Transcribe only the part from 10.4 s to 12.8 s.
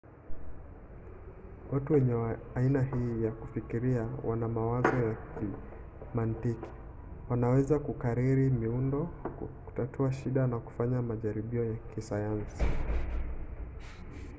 na kufanya majaribio ya kisayansi